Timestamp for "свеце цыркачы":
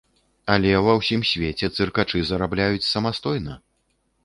1.33-2.23